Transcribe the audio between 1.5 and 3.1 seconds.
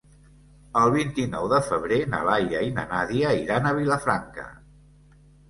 de febrer na Laia i na